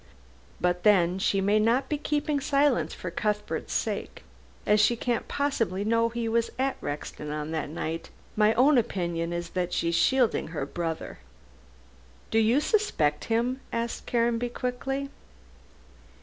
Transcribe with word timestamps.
But 0.59 0.81
then, 0.81 1.19
she 1.19 1.41
may 1.41 1.59
not 1.59 1.87
be 1.87 1.99
keeping 1.99 2.39
silence 2.39 2.91
for 2.91 3.11
Cuthbert's 3.11 3.71
sake, 3.71 4.23
as 4.65 4.79
she 4.79 4.95
can't 4.95 5.27
possibly 5.27 5.85
know 5.85 6.09
he 6.09 6.27
was 6.27 6.49
at 6.57 6.75
Rexton 6.81 7.29
on 7.29 7.51
that 7.51 7.69
night. 7.69 8.09
My 8.35 8.55
own 8.55 8.79
opinion 8.79 9.31
is 9.31 9.49
that 9.49 9.73
she 9.73 9.89
is 9.89 9.95
shielding 9.95 10.47
her 10.47 10.65
brother." 10.65 11.19
"Do 12.31 12.39
you 12.39 12.59
suspect 12.59 13.25
him?" 13.25 13.61
asked 13.71 14.07
Caranby 14.07 14.49
quickly. 14.49 15.11